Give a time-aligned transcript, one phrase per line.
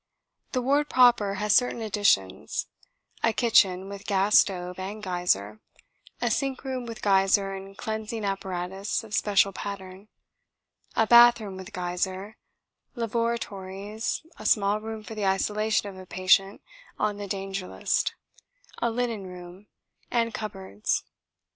[0.53, 2.65] The ward proper has certain additions:
[3.21, 5.61] a kitchen with gas stove and geyser;
[6.19, 10.07] a sink room with geyser and cleansing apparatus of special pattern;
[10.95, 12.37] a bathroom with geyser;
[12.95, 16.61] lavatories; a small room for the isolation of a patient
[16.97, 18.15] on the danger list;
[18.79, 19.67] a linen room;
[20.09, 21.03] and cupboards.